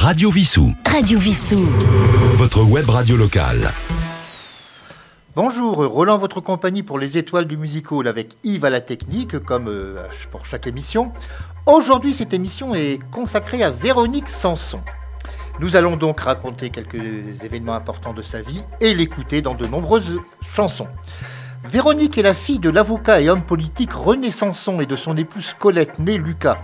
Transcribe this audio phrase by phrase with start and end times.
[0.00, 0.72] Radio Vissou.
[0.90, 1.60] Radio Vissou.
[2.38, 3.70] Votre web radio locale.
[5.36, 9.68] Bonjour, Roland, votre compagnie pour les étoiles du musical avec Yves à la technique, comme
[9.68, 11.12] euh, pour chaque émission.
[11.66, 14.80] Aujourd'hui, cette émission est consacrée à Véronique Sanson.
[15.58, 20.18] Nous allons donc raconter quelques événements importants de sa vie et l'écouter dans de nombreuses
[20.40, 20.88] chansons.
[21.64, 25.52] Véronique est la fille de l'avocat et homme politique René Sanson et de son épouse
[25.52, 26.56] Colette, née Lucas.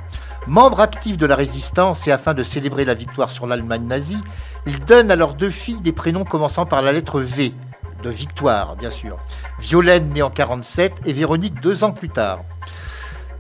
[0.47, 4.23] Membre actif de la résistance et afin de célébrer la victoire sur l'Allemagne nazie,
[4.65, 7.53] il donne à leurs deux filles des prénoms commençant par la lettre V,
[8.05, 9.17] de victoire bien sûr.
[9.59, 12.45] Violaine née en 47 et Véronique deux ans plus tard.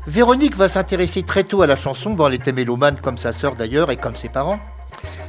[0.08, 3.54] Véronique va s'intéresser très tôt à la chanson, dont elle était mélomane comme sa sœur
[3.54, 4.58] d'ailleurs et comme ses parents.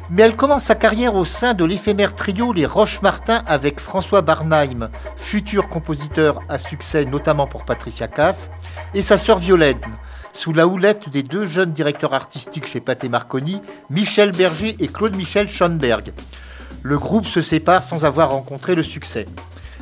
[0.09, 4.89] Mais elle commence sa carrière au sein de l'éphémère trio Les Roches-Martin avec François Barnheim,
[5.15, 8.49] futur compositeur à succès notamment pour Patricia Cass,
[8.95, 9.81] et sa sœur Violaine,
[10.37, 13.59] sous la houlette des deux jeunes directeurs artistiques chez Pathé Marconi,
[13.89, 16.13] Michel Berger et Claude-Michel Schoenberg.
[16.83, 19.25] Le groupe se sépare sans avoir rencontré le succès.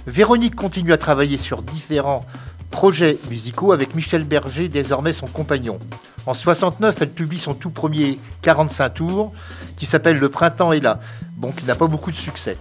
[0.08, 2.24] Véronique continue à travailler sur différents
[2.72, 5.80] projets musicaux avec Michel Berger, désormais son compagnon.
[6.26, 9.32] En 69, elle publie son tout premier 45 tours
[9.78, 11.00] qui s'appelle Le printemps est là,
[11.38, 12.58] bon qui n'a pas beaucoup de succès.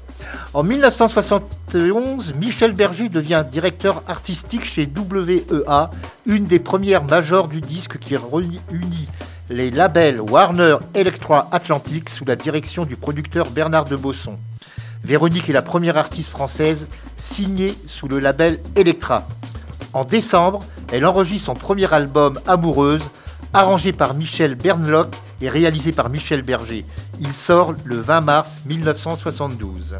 [0.53, 5.91] En 1971, Michel Berger devient directeur artistique chez WEA,
[6.27, 9.09] une des premières majors du disque qui réunit
[9.49, 14.39] les labels Warner Electra Atlantic sous la direction du producteur Bernard de Bosson.
[15.05, 19.27] Véronique est la première artiste française signée sous le label Electra.
[19.95, 20.59] En décembre,
[20.93, 23.09] elle enregistre son premier album Amoureuse,
[23.53, 26.85] arrangé par Michel Bernlock et réalisé par Michel Berger.
[27.21, 29.97] Il sort le 20 mars 1972.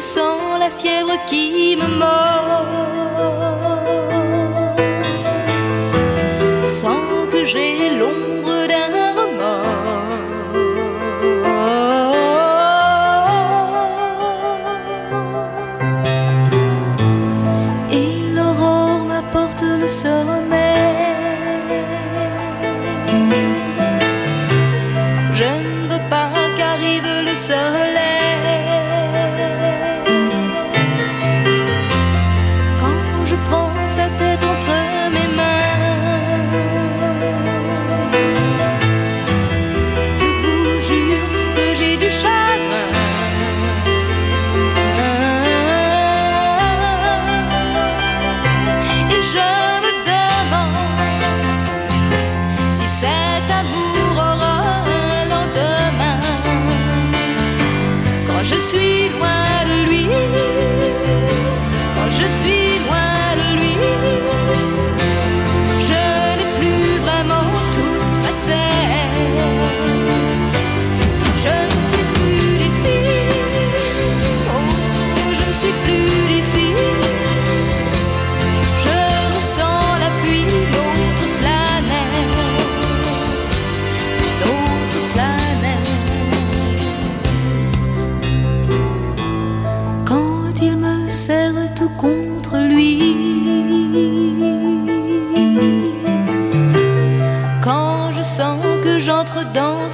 [0.00, 2.64] Sens la fièvre qui me mord.
[6.64, 10.20] Sans que j'ai l'ombre d'un remords.
[17.92, 20.96] Et l'aurore m'apporte le sommeil.
[25.32, 28.09] Je ne veux pas qu'arrive le soleil.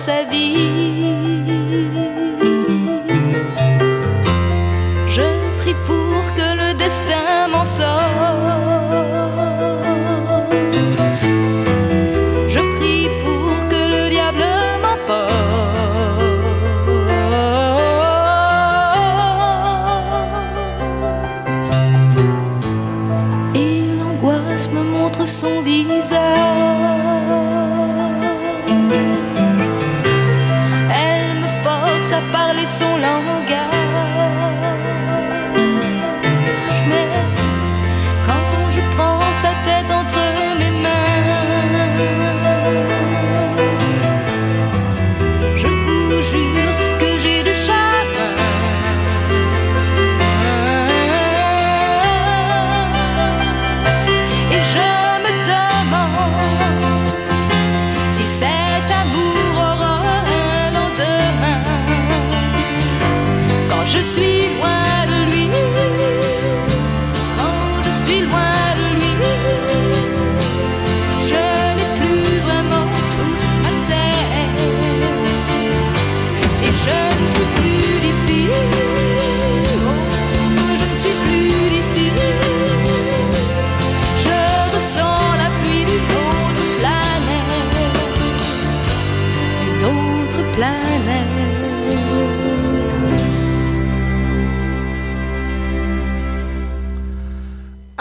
[0.06, 0.35] Sa vie.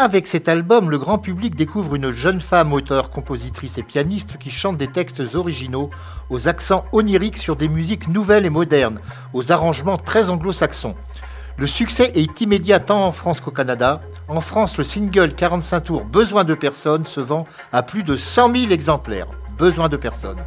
[0.05, 4.51] Avec cet album, le grand public découvre une jeune femme, auteure, compositrice et pianiste qui
[4.51, 5.89] chante des textes originaux
[6.29, 8.99] aux accents oniriques sur des musiques nouvelles et modernes,
[9.33, 10.93] aux arrangements très anglo-saxons.
[11.57, 13.99] Le succès est immédiat tant en France qu'au Canada.
[14.27, 18.55] En France, le single 45 tours Besoin de personnes se vend à plus de 100
[18.55, 19.25] 000 exemplaires.
[19.57, 20.37] Besoin de personnes.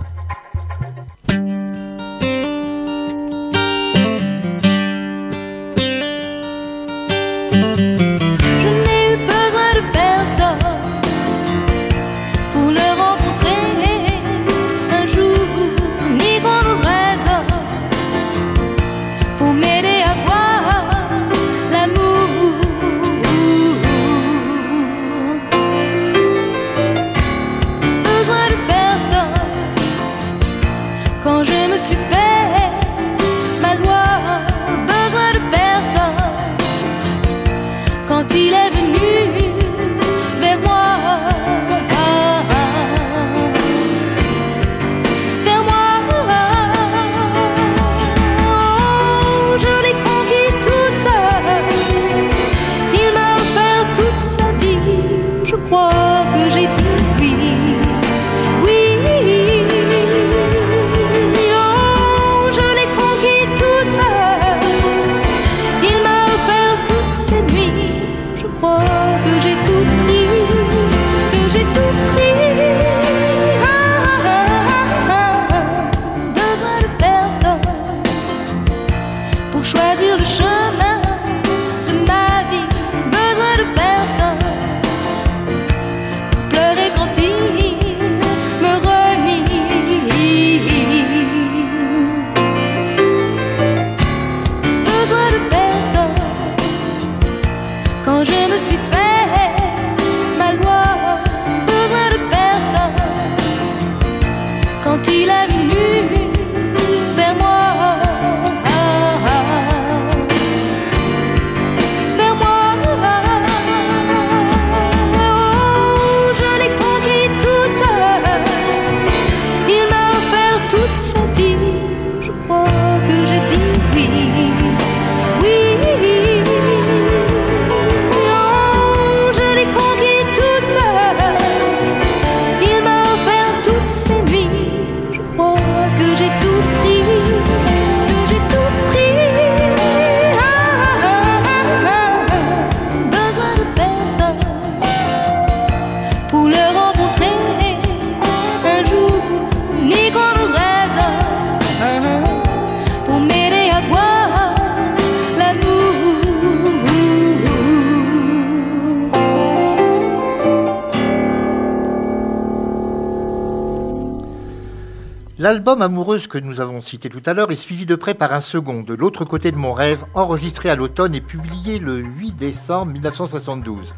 [166.08, 168.94] Que nous avons cité tout à l'heure est suivi de près par un second, De
[168.94, 173.92] l'autre côté de mon rêve, enregistré à l'automne et publié le 8 décembre 1972.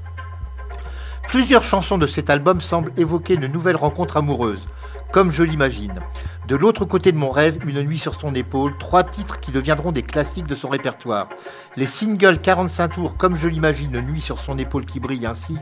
[1.28, 4.66] Plusieurs chansons de cet album semblent évoquer une nouvelle rencontre amoureuse,
[5.12, 6.00] comme je l'imagine.
[6.48, 9.92] De l'autre côté de mon rêve, Une nuit sur son épaule, trois titres qui deviendront
[9.92, 11.28] des classiques de son répertoire.
[11.76, 15.56] Les singles 45 tours, comme je l'imagine, Une nuit sur son épaule qui brille ainsi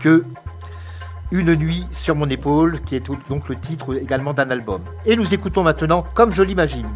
[0.00, 0.24] que
[1.32, 4.80] Une nuit sur mon épaule, qui est donc le titre également d'un album.
[5.04, 6.86] Et nous écoutons maintenant Comme je l'imagine.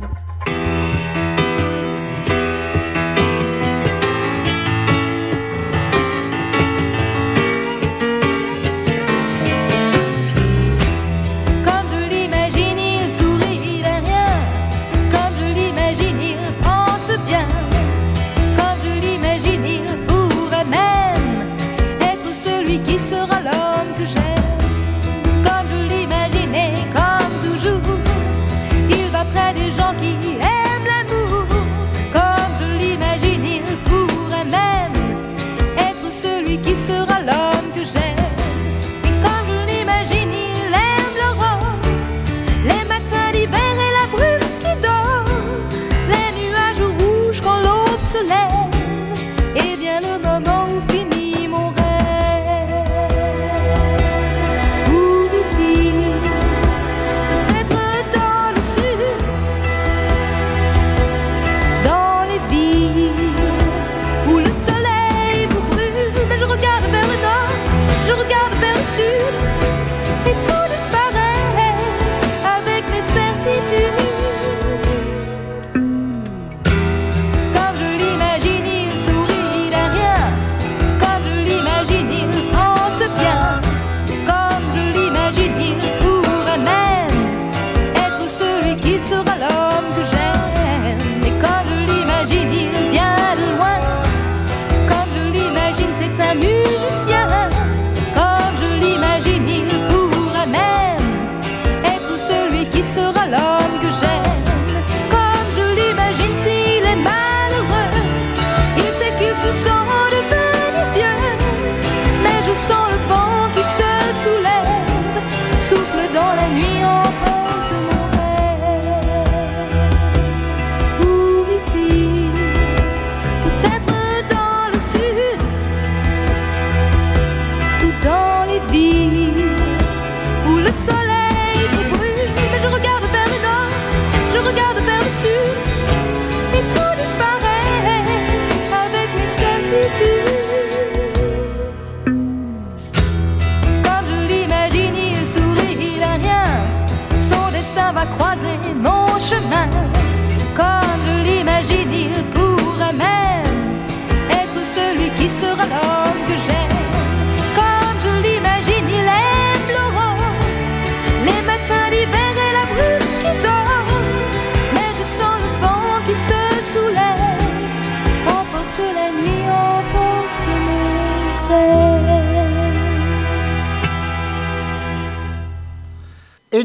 [89.09, 89.29] sera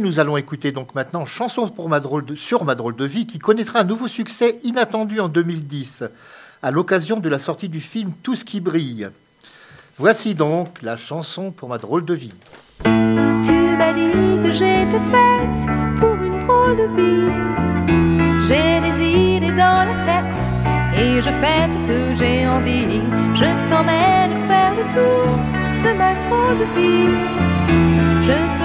[0.06, 3.26] nous allons écouter donc maintenant Chanson pour ma drôle de, sur ma drôle de vie
[3.26, 6.04] qui connaîtra un nouveau succès inattendu en 2010
[6.62, 9.10] à l'occasion de la sortie du film Tout ce qui brille.
[9.98, 12.34] Voici donc la chanson pour ma drôle de vie.
[12.84, 17.34] Tu m'as dit que j'étais faite pour une drôle de vie.
[18.48, 23.02] J'ai des idées dans la tête et je fais ce que j'ai envie.
[23.34, 25.40] Je t'emmène faire le tour
[25.84, 27.56] de ma drôle de vie.
[28.28, 28.65] Je te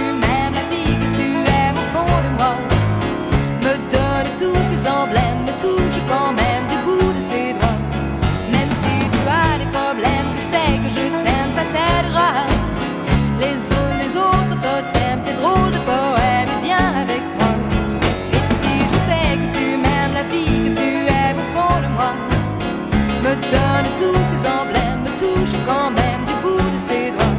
[23.51, 27.37] donne tous ces emblèmes, me touche quand même du bout de ses doigts.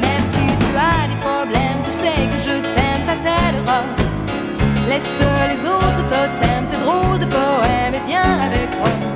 [0.00, 3.80] Même si tu as des problèmes, tu sais que je t'aime, ça t'aidera.
[4.88, 5.20] Laisse
[5.52, 9.11] les autres totems, tes drôles de poèmes, et viens avec moi.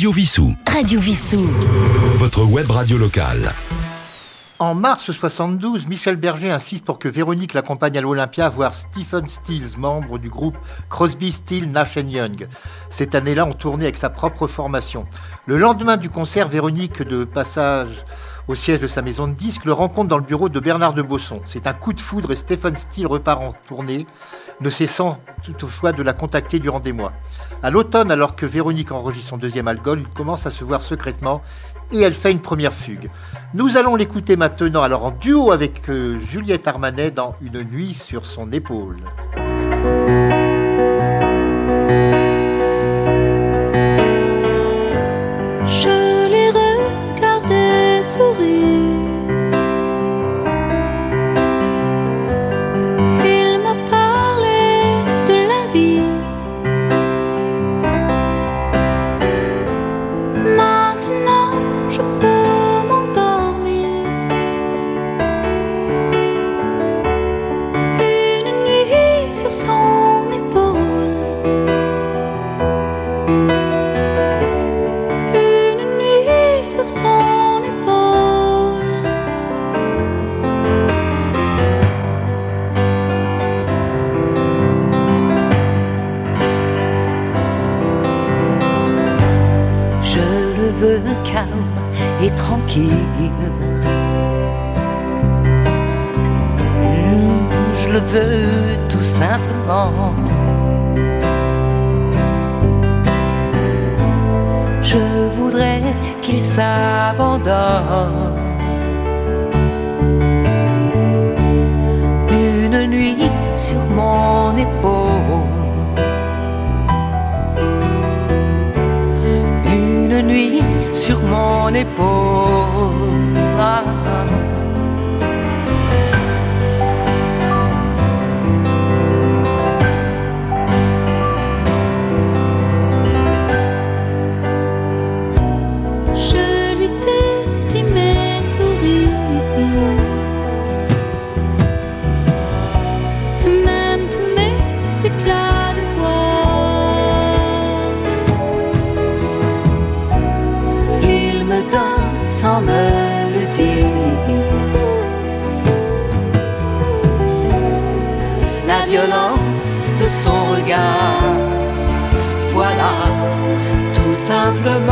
[0.00, 0.54] Radio Vissou.
[0.66, 1.46] Radio Vissou.
[2.16, 3.52] Votre web radio locale.
[4.58, 9.76] En mars 72, Michel Berger insiste pour que Véronique l'accompagne à l'Olympia voir Stephen Stills,
[9.76, 10.56] membre du groupe
[10.88, 12.48] Crosby, Stills, Nash Young.
[12.88, 15.04] Cette année-là, on tournait avec sa propre formation.
[15.44, 18.06] Le lendemain du concert, Véronique, de passage
[18.48, 21.02] au siège de sa maison de disques, le rencontre dans le bureau de Bernard de
[21.02, 21.42] Bosson.
[21.44, 24.06] C'est un coup de foudre et Stephen Stills repart en tournée,
[24.60, 27.12] ne cessant toutefois de la contacter durant des mois.
[27.62, 31.42] À l'automne, alors que Véronique enregistre son deuxième album, il commence à se voir secrètement
[31.92, 33.10] et elle fait une première fugue.
[33.54, 38.26] Nous allons l'écouter maintenant alors en duo avec euh, Juliette Armanet dans Une nuit sur
[38.26, 38.98] son épaule.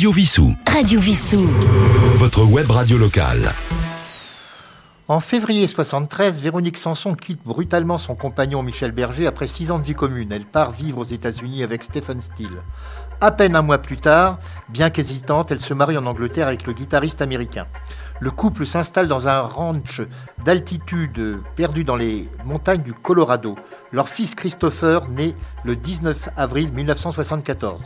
[0.00, 0.54] Radio Vissou.
[0.66, 1.46] Radio Vissou.
[2.14, 3.52] Votre web radio locale.
[5.08, 9.84] En février 73, Véronique Sanson quitte brutalement son compagnon Michel Berger après six ans de
[9.84, 10.32] vie commune.
[10.32, 12.62] Elle part vivre aux États-Unis avec Stephen Steele.
[13.20, 14.38] À peine un mois plus tard,
[14.70, 17.66] bien qu'hésitante, elle se marie en Angleterre avec le guitariste américain.
[18.20, 20.00] Le couple s'installe dans un ranch
[20.46, 23.54] d'altitude perdu dans les montagnes du Colorado.
[23.92, 27.82] Leur fils Christopher naît le 19 avril 1974.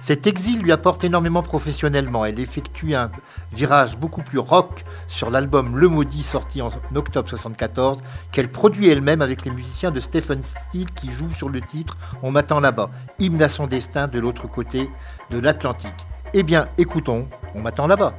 [0.00, 2.24] Cet exil lui apporte énormément professionnellement.
[2.24, 3.10] Elle effectue un
[3.52, 7.98] virage beaucoup plus rock sur l'album Le Maudit sorti en octobre 74
[8.32, 12.30] qu'elle produit elle-même avec les musiciens de Stephen Steele qui jouent sur le titre On
[12.30, 14.88] m'attend là-bas, hymne à son destin de l'autre côté
[15.30, 15.90] de l'Atlantique.
[16.32, 18.14] Eh bien, écoutons On m'attend là-bas.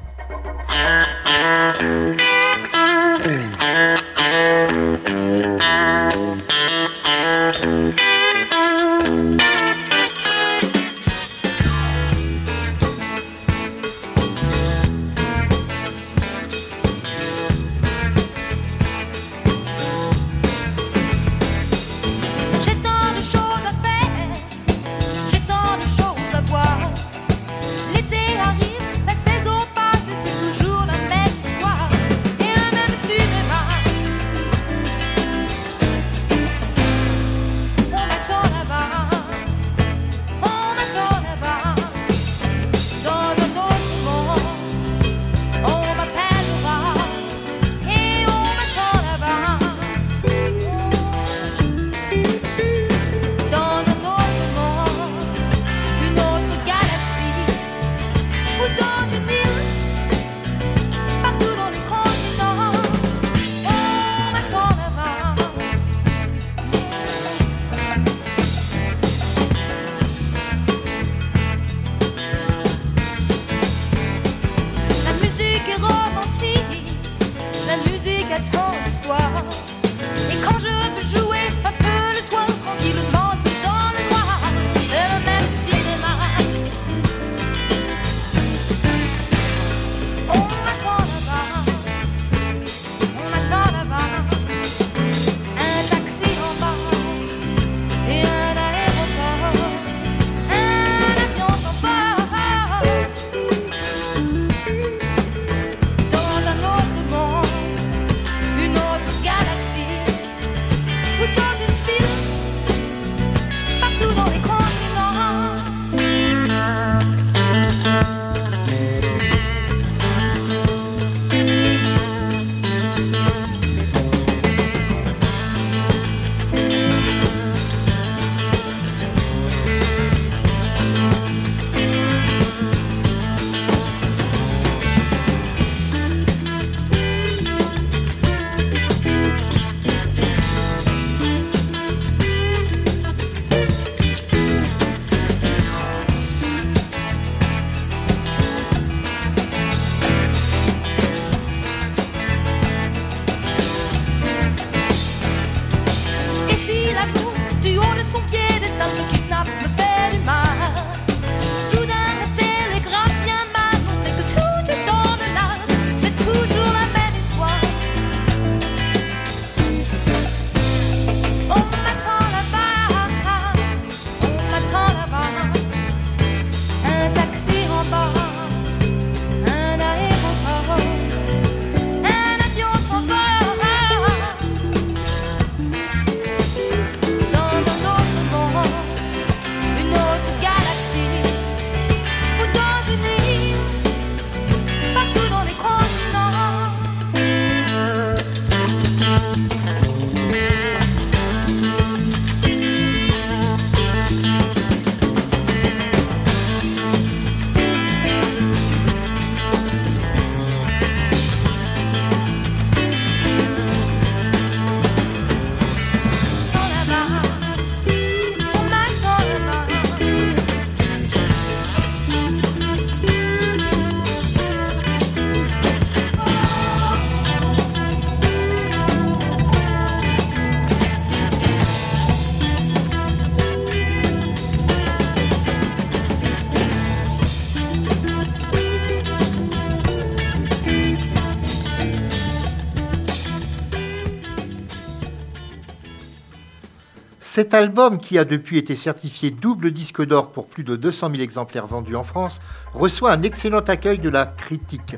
[247.51, 251.21] cet album, qui a depuis été certifié double disque d'or pour plus de 200 000
[251.21, 252.39] exemplaires vendus en France,
[252.73, 254.95] reçoit un excellent accueil de la critique,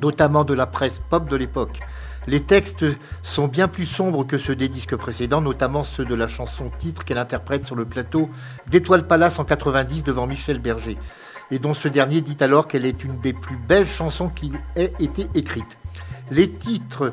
[0.00, 1.80] notamment de la presse pop de l'époque.
[2.26, 2.86] Les textes
[3.22, 7.04] sont bien plus sombres que ceux des disques précédents, notamment ceux de la chanson titre
[7.04, 8.30] qu'elle interprète sur le plateau
[8.68, 10.96] d'Étoile Palace en 90 devant Michel Berger,
[11.50, 14.94] et dont ce dernier dit alors qu'elle est une des plus belles chansons qui ait
[14.98, 15.76] été écrite.
[16.30, 17.12] Les titres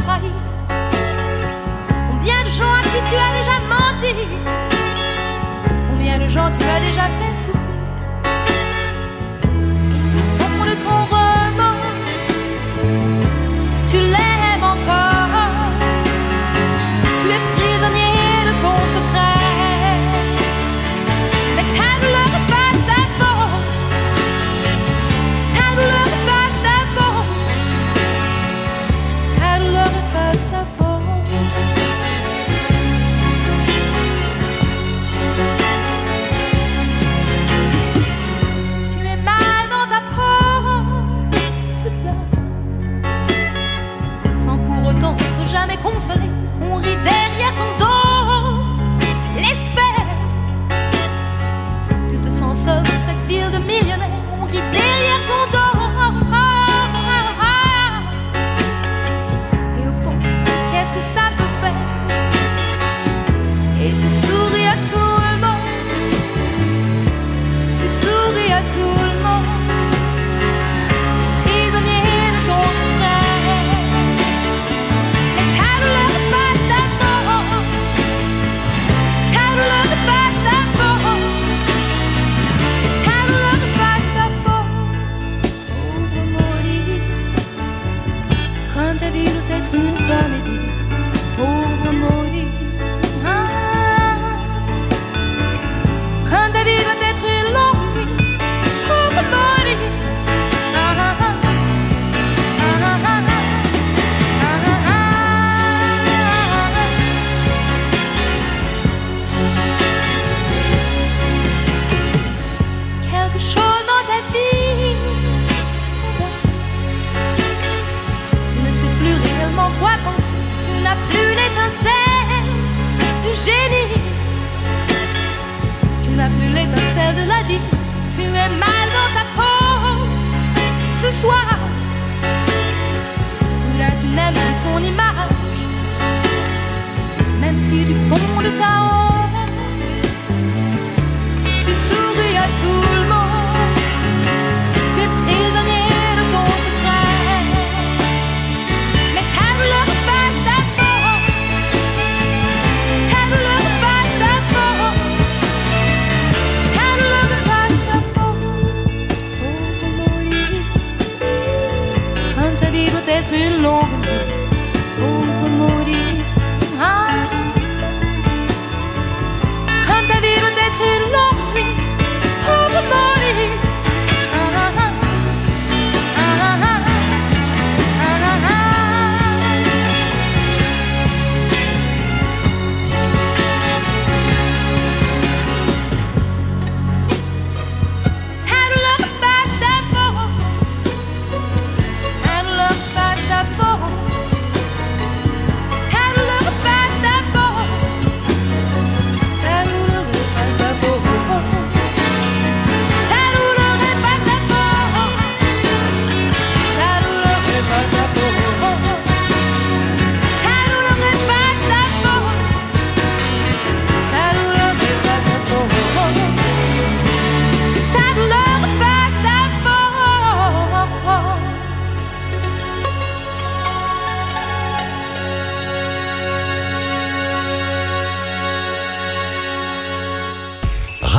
[5.89, 7.30] Combien de gens tu as déjà fait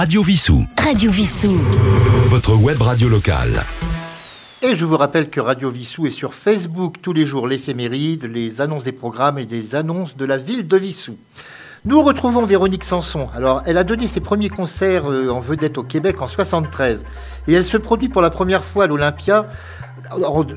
[0.03, 0.67] Radio Vissou.
[0.83, 1.61] Radio Vissou.
[2.27, 3.63] Votre web radio locale.
[4.61, 8.61] Et je vous rappelle que Radio Vissou est sur Facebook tous les jours l'éphéméride, les
[8.61, 11.17] annonces des programmes et des annonces de la ville de Vissou.
[11.85, 13.29] Nous retrouvons Véronique Sanson.
[13.33, 17.05] Alors, elle a donné ses premiers concerts euh, en vedette au Québec en 73
[17.47, 19.47] et elle se produit pour la première fois à l'Olympia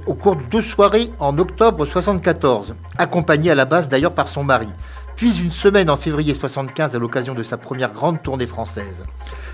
[0.08, 4.44] au cours de deux soirées en octobre 74, accompagnée à la base d'ailleurs par son
[4.44, 4.70] mari
[5.16, 9.04] puis une semaine en février 75 à l'occasion de sa première grande tournée française.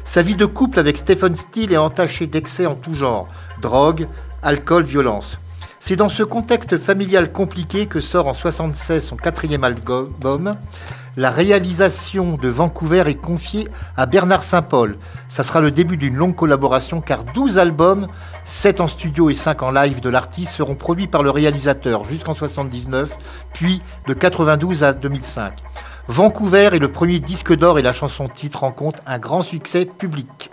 [0.03, 3.27] Sa vie de couple avec Stephen Steele est entachée d'excès en tout genre,
[3.61, 4.07] drogue,
[4.41, 5.39] alcool, violence.
[5.79, 10.53] C'est dans ce contexte familial compliqué que sort en 76 son quatrième album.
[11.17, 14.97] La réalisation de Vancouver est confiée à Bernard Saint-Paul.
[15.27, 18.07] Ça sera le début d'une longue collaboration car 12 albums,
[18.45, 22.33] 7 en studio et 5 en live de l'artiste seront produits par le réalisateur jusqu'en
[22.33, 23.17] 79,
[23.51, 25.51] puis de 92 à 2005.
[26.07, 30.49] Vancouver est le premier disque d'or et la chanson titre rencontre un grand succès public.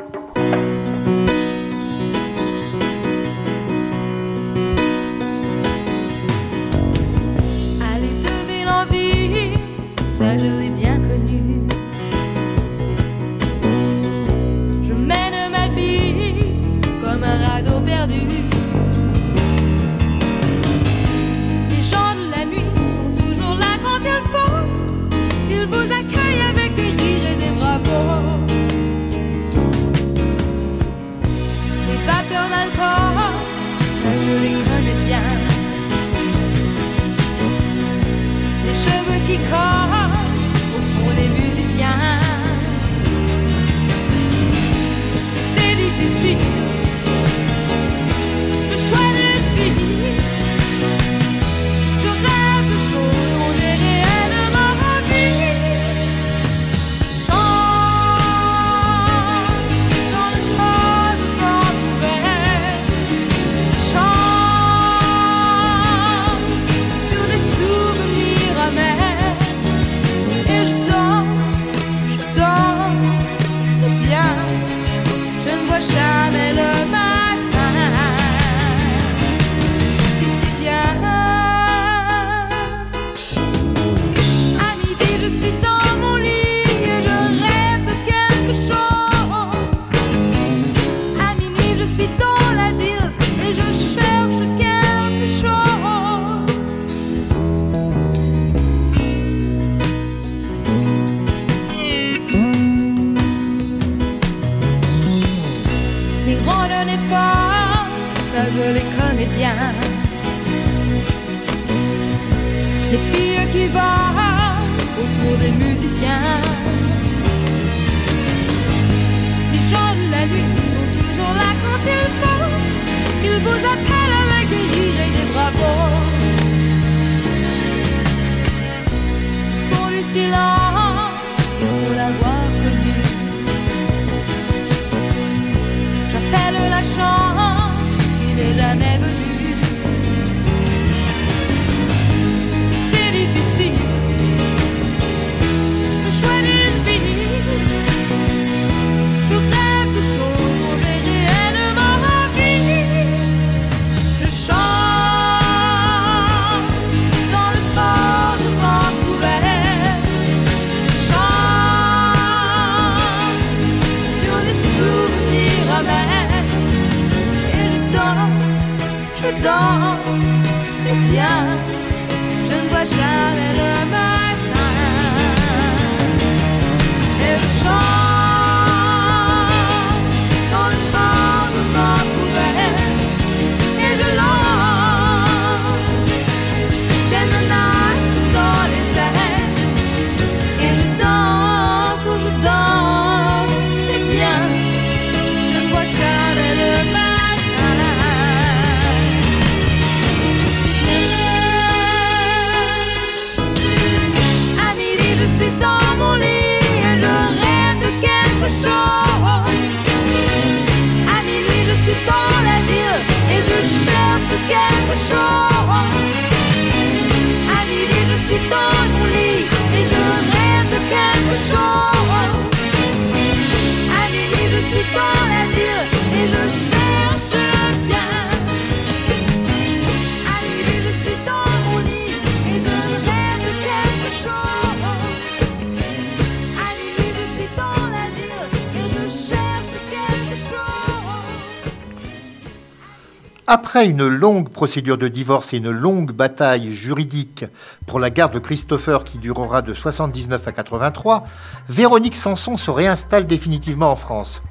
[243.51, 247.47] Après une longue procédure de divorce et une longue bataille juridique
[247.87, 251.25] pour la garde de Christopher qui durera de 79 à 83,
[251.71, 254.43] Véronique Sanson se réinstalle définitivement en France.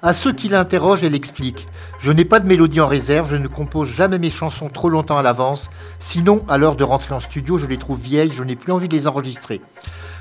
[0.00, 3.46] À ceux qui l'interrogent, elle explique Je n'ai pas de mélodie en réserve, je ne
[3.46, 7.58] compose jamais mes chansons trop longtemps à l'avance, sinon, à l'heure de rentrer en studio,
[7.58, 9.60] je les trouve vieilles, je n'ai plus envie de les enregistrer.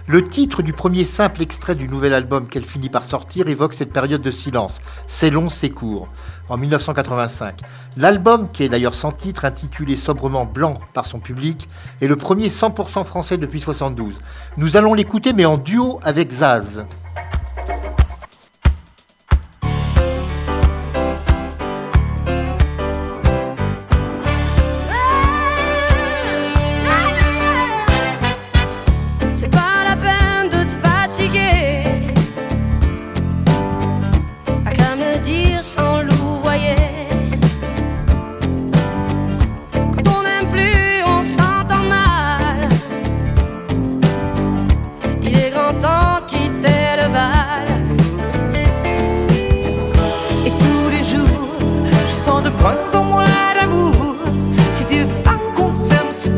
[0.07, 3.91] Le titre du premier simple extrait du nouvel album qu'elle finit par sortir évoque cette
[3.91, 4.79] période de silence.
[5.07, 6.09] C'est long, c'est court.
[6.47, 7.61] En 1985.
[7.97, 11.67] L'album, qui est d'ailleurs sans titre, intitulé sobrement Blanc par son public,
[12.01, 14.15] est le premier 100% français depuis 72.
[14.57, 16.85] Nous allons l'écouter, mais en duo avec Zaz.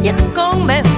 [0.08, 0.97] S'aime, c'est bien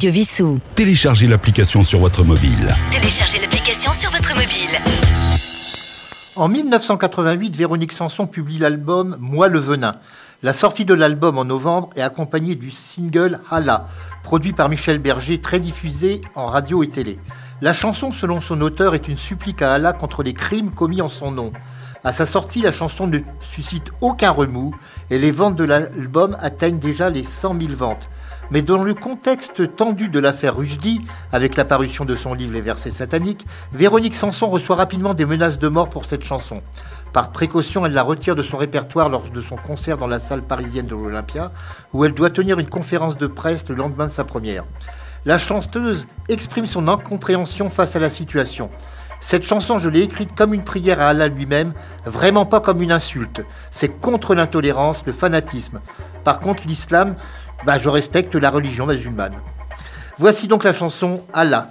[0.00, 0.58] Radio Vissou.
[0.76, 2.74] Téléchargez l'application sur votre mobile.
[2.90, 4.80] Téléchargez l'application sur votre mobile.
[6.36, 9.96] En 1988, Véronique Sanson publie l'album Moi le venin.
[10.42, 13.88] La sortie de l'album en novembre est accompagnée du single Hala,
[14.22, 17.18] produit par Michel Berger, très diffusé en radio et télé.
[17.60, 21.10] La chanson, selon son auteur, est une supplique à Allah contre les crimes commis en
[21.10, 21.52] son nom.
[22.04, 24.74] À sa sortie, la chanson ne suscite aucun remous
[25.10, 28.08] et les ventes de l'album atteignent déjà les 100 000 ventes.
[28.50, 32.60] Mais dans le contexte tendu de l'affaire Rushdie, avec la parution de son livre Les
[32.60, 36.60] versets sataniques, Véronique Sanson reçoit rapidement des menaces de mort pour cette chanson.
[37.12, 40.42] Par précaution, elle la retire de son répertoire lors de son concert dans la salle
[40.42, 41.52] parisienne de l'Olympia,
[41.92, 44.64] où elle doit tenir une conférence de presse le lendemain de sa première.
[45.24, 48.70] La chanteuse exprime son incompréhension face à la situation.
[49.20, 51.74] Cette chanson, je l'ai écrite comme une prière à Allah lui-même,
[52.06, 53.42] vraiment pas comme une insulte.
[53.70, 55.80] C'est contre l'intolérance, le fanatisme.
[56.24, 57.16] Par contre, l'islam,
[57.64, 59.34] bah, je respecte la religion musulmane.
[60.18, 61.68] Voici donc la chanson Allah.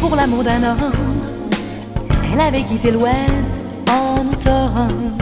[0.00, 0.92] Pour l'amour d'un homme,
[2.32, 5.12] elle avait quitté l'Ouest en automne.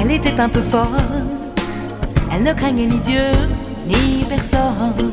[0.00, 0.88] Elle était un peu folle,
[2.34, 3.22] elle ne craignait ni Dieu
[3.86, 5.12] ni personne.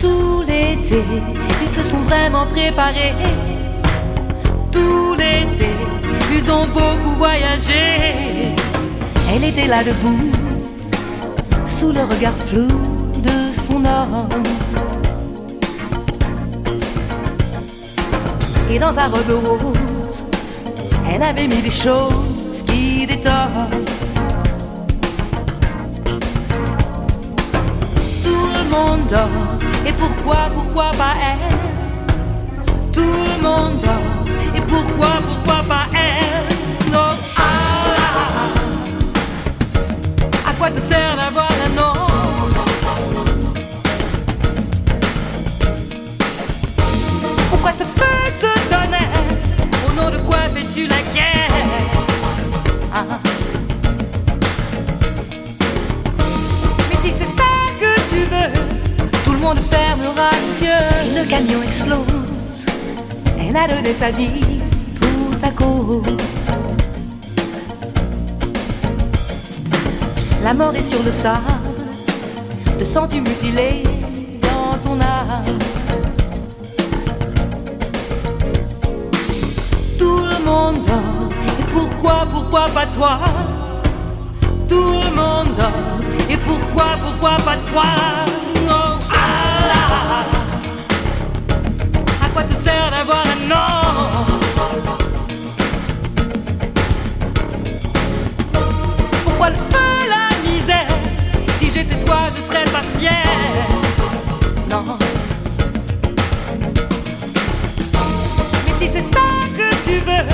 [0.00, 1.02] Tout l'été,
[1.62, 3.14] ils se sont vraiment préparés.
[4.72, 5.70] Tout l'été,
[6.32, 8.54] ils ont beaucoup voyagé.
[9.32, 10.30] Elle était là debout,
[11.66, 12.68] sous le regard flou
[13.22, 14.28] de son homme.
[18.70, 20.24] Et dans sa robe rose,
[21.08, 23.95] elle avait mis des choses qui détonnent.
[28.76, 29.14] Monde
[29.86, 31.54] et pourquoi, pourquoi pas elle?
[32.92, 36.92] Tout le monde dort, et pourquoi, pourquoi pas elle?
[36.92, 38.50] Non, ah,
[40.48, 41.94] à quoi te sert d'avoir un nom?
[47.50, 49.24] Pourquoi ce feu, ce tonnerre
[49.86, 51.35] Au nom de quoi fais-tu la guerre?
[61.14, 62.66] Le camion explose.
[63.38, 64.60] Elle a donné sa vie
[65.00, 66.02] pour ta cause.
[70.42, 71.40] La mort est sur le sable.
[72.78, 73.82] Te sens-tu mutilé
[74.42, 75.58] dans ton âme
[79.98, 81.30] Tout le monde dort.
[81.58, 83.18] Et pourquoi, pourquoi pas toi?
[84.68, 86.30] Tout le monde dort.
[86.30, 87.84] Et pourquoi, pourquoi pas toi?
[88.68, 88.95] Oh,
[92.86, 93.66] À sert d'avoir un nom
[99.24, 100.86] Pourquoi le feu, la misère?
[101.58, 103.24] Si j'étais toi, je serais pas fier
[104.70, 104.84] Non
[108.66, 109.26] Mais si c'est ça
[109.56, 110.28] que tu veux,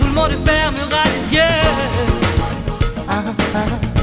[0.00, 1.42] tout le monde fermera les yeux.
[3.08, 3.22] Ah,
[3.54, 3.93] ah.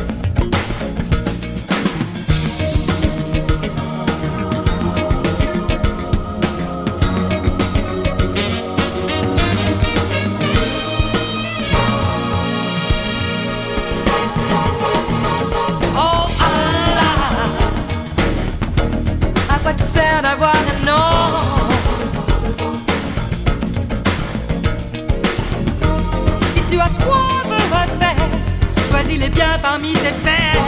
[29.71, 30.65] Parmi tes pères.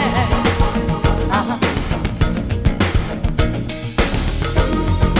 [1.30, 1.58] Ah.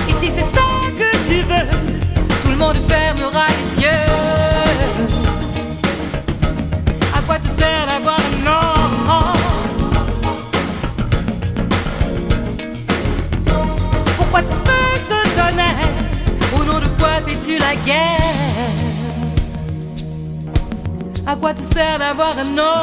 [0.08, 0.66] Et si c'est ça
[1.00, 1.68] que tu veux,
[2.42, 4.06] tout le monde fermera les yeux.
[7.14, 8.68] À quoi te sert d'avoir un nom
[14.16, 15.90] Pourquoi ce feu, ce tonnerre
[16.58, 18.64] Au nom de quoi fais-tu la guerre?
[21.26, 22.73] À quoi te sert d'avoir un nom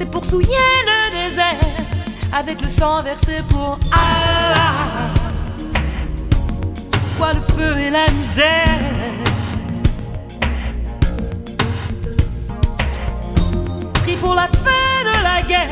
[0.00, 0.48] C'est pour souiller
[0.86, 1.60] le désert
[2.32, 5.10] Avec le sang versé pour Allah
[6.90, 8.78] Pourquoi le feu et la misère
[13.92, 15.68] Prie pour la fin de la guerre,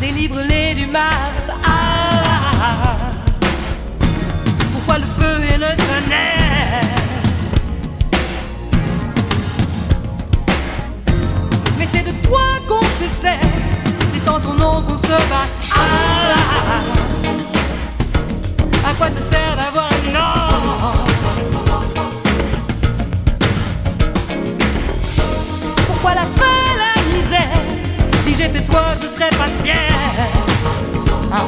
[0.00, 1.02] délivre-les du mal.
[1.62, 2.96] Ah,
[4.72, 6.80] pourquoi le feu et le tonnerre
[11.78, 12.79] Mais c'est de toi qu'on
[13.22, 15.46] c'est en ton nom qu'on se bat.
[15.74, 16.80] Ah,
[18.88, 20.34] à quoi te sert d'avoir un nom
[25.86, 27.62] Pourquoi la faim, la misère?
[28.24, 29.88] Si j'étais toi, je serais pas fier.
[31.32, 31.44] Ah.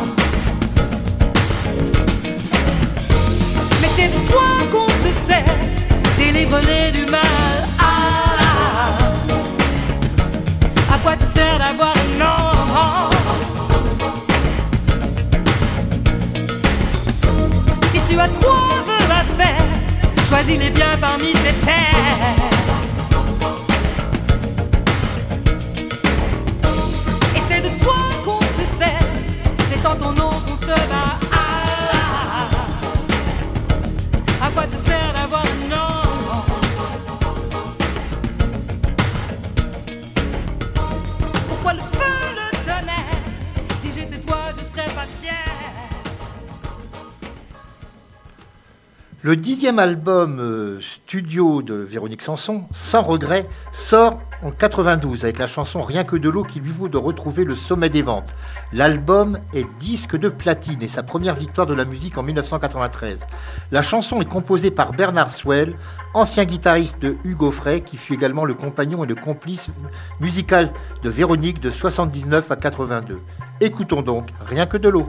[3.80, 5.56] Mais c'est toi qu'on se sert,
[6.16, 7.71] délivre-les du mal.
[12.18, 12.50] Nom
[17.92, 19.66] Si tu as trois vœux à faire,
[20.28, 22.36] choisis-les bien parmi tes pères.
[27.36, 27.94] Et c'est de toi
[28.24, 29.06] qu'on se sert,
[49.24, 55.46] Le dixième album euh, studio de Véronique Sanson, Sans regret, sort en 92 avec la
[55.46, 58.34] chanson Rien que de l'eau qui lui vaut de retrouver le sommet des ventes.
[58.72, 63.24] L'album est disque de platine et sa première victoire de la musique en 1993.
[63.70, 65.76] La chanson est composée par Bernard Swell,
[66.14, 69.70] ancien guitariste de Hugo Frey qui fut également le compagnon et le complice
[70.18, 70.68] musical
[71.04, 73.20] de Véronique de 79 à 82.
[73.60, 75.08] Écoutons donc Rien que de l'eau.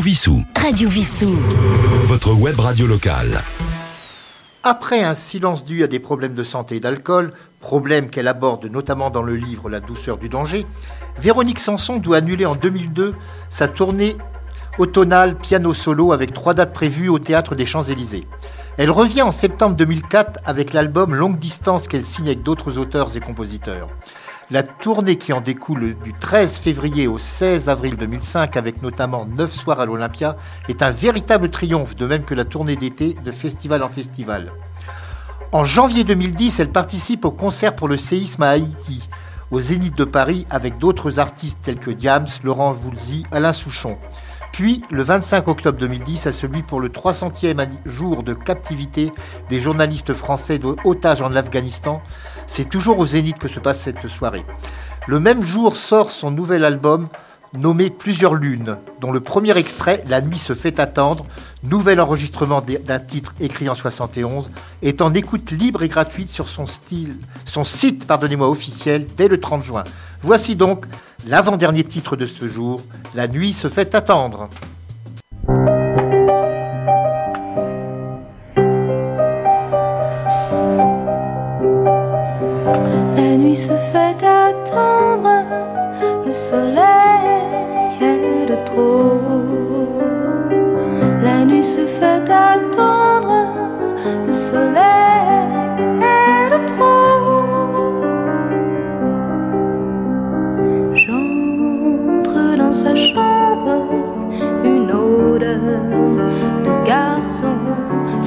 [0.00, 1.36] Radio Vissou.
[2.06, 3.42] Votre web radio locale.
[4.62, 9.10] Après un silence dû à des problèmes de santé et d'alcool, problème qu'elle aborde notamment
[9.10, 10.64] dans le livre La douceur du danger,
[11.18, 13.14] Véronique Sanson doit annuler en 2002
[13.50, 14.16] sa tournée
[14.78, 18.26] automnale piano solo avec trois dates prévues au théâtre des Champs-Élysées.
[18.78, 23.20] Elle revient en septembre 2004 avec l'album Longue distance qu'elle signe avec d'autres auteurs et
[23.20, 23.90] compositeurs.
[24.52, 29.52] La tournée qui en découle du 13 février au 16 avril 2005, avec notamment 9
[29.52, 30.36] soirs à l'Olympia,
[30.68, 34.50] est un véritable triomphe, de même que la tournée d'été de festival en festival.
[35.52, 39.08] En janvier 2010, elle participe au concert pour le séisme à Haïti,
[39.52, 43.98] au Zénith de Paris, avec d'autres artistes tels que Diams, Laurent Voulzy, Alain Souchon.
[44.52, 49.12] Puis, le 25 octobre 2010, à celui pour le 300e jour de captivité
[49.48, 52.02] des journalistes français d'otages en Afghanistan,
[52.46, 54.44] c'est toujours au Zénith que se passe cette soirée.
[55.06, 57.08] Le même jour sort son nouvel album
[57.52, 61.26] nommé Plusieurs lunes, dont le premier extrait, La nuit se fait attendre,
[61.62, 64.50] nouvel enregistrement d'un titre écrit en 71,
[64.82, 69.40] est en écoute libre et gratuite sur son, style, son site pardonnez-moi, officiel dès le
[69.40, 69.84] 30 juin.
[70.22, 70.86] Voici donc
[71.26, 72.80] l'avant-dernier titre de ce jour,
[73.14, 74.48] La nuit se fait attendre.
[83.16, 85.44] La nuit se fait attendre,
[86.24, 87.42] le soleil
[88.00, 89.20] est de trop.
[91.22, 92.99] La nuit se fait attendre,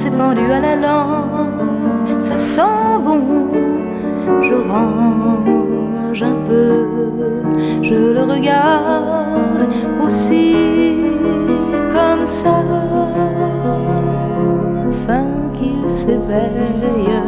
[0.04, 3.48] s'est pendue à la lampe, ça sent bon
[4.42, 6.86] je range un peu,
[7.82, 9.66] je le regarde
[10.04, 10.56] aussi
[11.94, 12.56] comme ça,
[14.90, 17.22] afin qu'il s'éveille.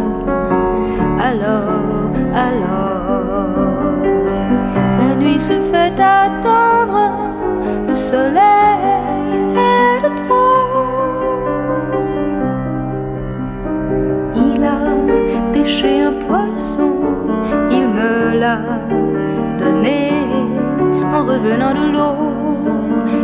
[1.18, 3.62] Alors, alors,
[5.00, 7.10] la nuit se fait attendre,
[7.88, 8.45] le soleil
[19.58, 20.10] donné
[21.12, 22.16] en revenant de l'eau.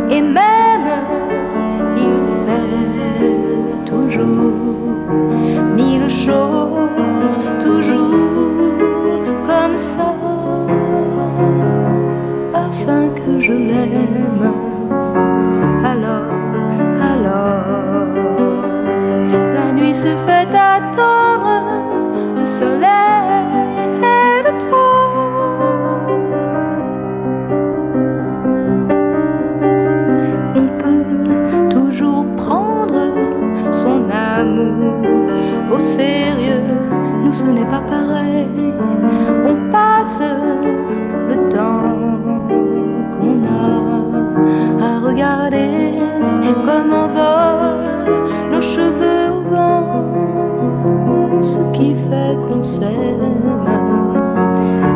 [0.09, 0.91] Et même,
[1.97, 2.15] il
[2.45, 4.97] fait toujours
[5.75, 8.77] mille choses, toujours
[9.45, 10.13] comme ça,
[12.53, 14.62] afin que je l'aime.
[52.63, 53.63] S'aime.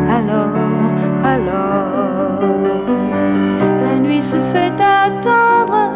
[0.10, 0.56] Alors,
[1.24, 2.42] alors,
[3.84, 5.92] la nuit se fait attendre,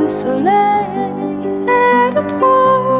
[0.00, 1.12] le soleil
[1.66, 2.98] est de trop.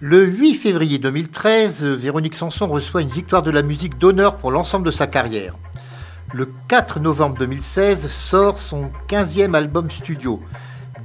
[0.00, 4.84] Le 8 février 2013, Véronique Sanson reçoit une victoire de la musique d'honneur pour l'ensemble
[4.84, 5.54] de sa carrière.
[6.32, 10.40] Le 4 novembre 2016 sort son 15e album studio,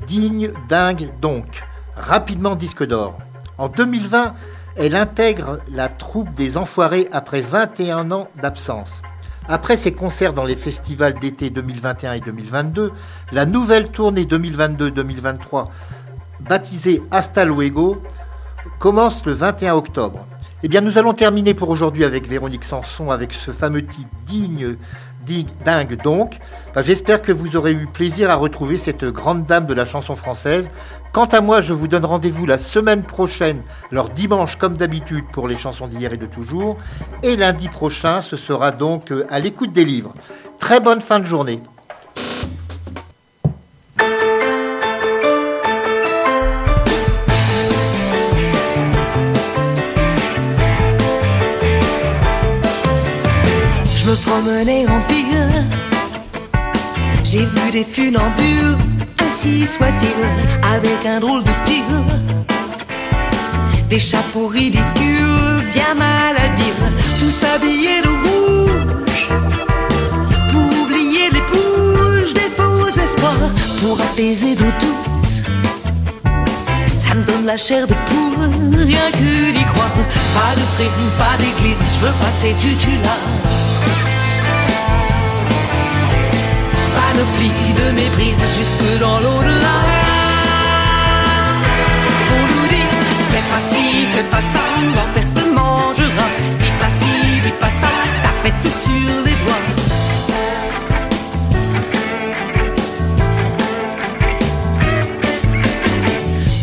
[0.10, 1.64] Digne, dingue donc,
[1.96, 3.20] rapidement disque d'or.
[3.60, 4.34] En 2020,
[4.76, 9.04] elle intègre la troupe des Enfoirés après 21 ans d'absence.
[9.48, 12.92] Après ses concerts dans les festivals d'été 2021 et 2022,
[13.32, 15.68] la nouvelle tournée 2022-2023,
[16.40, 18.02] baptisée Hasta Luego,
[18.80, 20.26] commence le 21 octobre.
[20.64, 24.76] Eh bien, nous allons terminer pour aujourd'hui avec Véronique Sanson, avec ce fameux titre digne,
[25.66, 26.38] dingue donc.
[26.78, 30.72] J'espère que vous aurez eu plaisir à retrouver cette grande dame de la chanson française.
[31.14, 33.62] Quant à moi, je vous donne rendez-vous la semaine prochaine,
[33.92, 36.78] alors dimanche comme d'habitude pour les chansons d'hier et de toujours.
[37.24, 40.14] Et lundi prochain, ce sera donc euh, à l'écoute des livres.
[40.60, 41.62] Très bonne fin de journée.
[54.40, 55.68] En ville,
[57.26, 58.78] j'ai vu des funambules,
[59.22, 61.84] ainsi soit-il, avec un drôle de style.
[63.90, 66.88] Des chapeaux ridicules, bien mal habiles,
[67.20, 69.28] tous habillés de rouge.
[70.54, 73.36] Pour oublier les bouges des faux l'espoir
[73.82, 75.44] pour apaiser nos doutes.
[76.88, 79.92] Ça me donne la chair de poule, rien que d'y croire.
[80.34, 83.69] Pas de frime, pas d'église, je veux pas de ces tutus-là.
[87.20, 89.78] Panoplie de méprise jusque dans l'au-delà.
[92.28, 92.92] Pour nous dire,
[93.30, 94.64] fais pas ci, fais pas ça,
[94.96, 96.28] l'enfer te mangera.
[96.60, 97.90] Dis pas ci, dis pas ça,
[98.24, 99.66] tapette sur les doigts.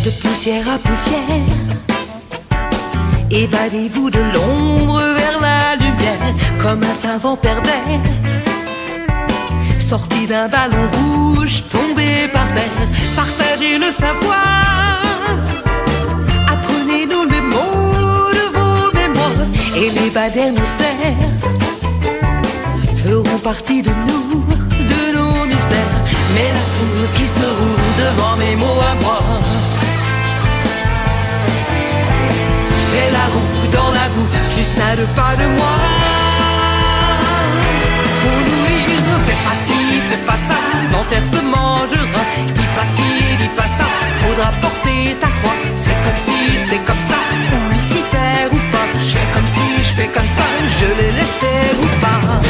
[0.04, 1.56] de poussière à poussière.
[3.30, 8.35] Évadez-vous de l'ombre vers la lumière, comme un savant pervers.
[9.88, 15.00] Sorti d'un ballon rouge, tombé par terre, partagez le savoir.
[16.54, 21.22] Apprenez-nous les mots de vos mémoires, et les baleines austères
[22.96, 24.44] feront partie de nous,
[24.92, 25.98] de nos mystères.
[26.34, 29.20] Mais la foule qui se roule devant mes mots à moi.
[32.90, 36.35] Fais la roue dans la boue, juste à deux pas de moi.
[44.36, 45.54] Faudra porter ta croix.
[45.74, 47.16] C'est comme si, c'est comme ça,
[47.52, 48.86] ou ici faire ou pas.
[48.94, 50.44] Je fais comme si, je fais comme ça,
[50.78, 52.40] je les laisse faire ou pas.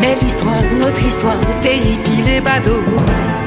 [0.00, 3.45] Mais l'histoire, notre histoire, terrible les badauds.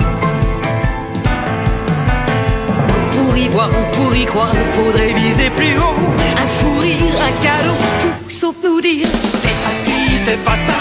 [3.51, 5.95] Pour y croire, faudrait viser plus haut.
[6.37, 9.07] Un fou rire, un cadeau, tout sauf nous dire.
[9.41, 9.91] Fais pas ci,
[10.25, 10.77] fais pas ça,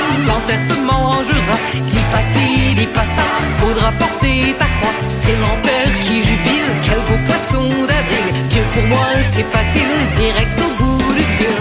[0.68, 1.56] te mangera.
[1.90, 3.24] Dis pas ci, dis pas ça,
[3.58, 4.94] faudra porter ta croix.
[5.08, 8.26] C'est l'enfer qui jubile, quel beau poisson d'avril.
[8.50, 11.56] Dieu pour moi, c'est facile, direct au bout du fil.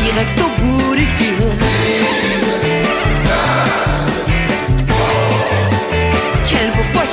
[0.00, 1.39] direct au bout du fil.